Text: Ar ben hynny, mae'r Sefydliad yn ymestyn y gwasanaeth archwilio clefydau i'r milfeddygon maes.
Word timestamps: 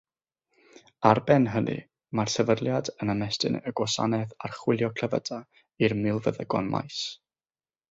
Ar 1.09 1.19
ben 1.31 1.43
hynny, 1.55 1.75
mae'r 2.19 2.31
Sefydliad 2.37 2.89
yn 3.05 3.13
ymestyn 3.15 3.59
y 3.61 3.75
gwasanaeth 3.81 4.33
archwilio 4.49 4.91
clefydau 5.03 5.47
i'r 5.89 5.99
milfeddygon 6.03 6.75
maes. 6.77 7.07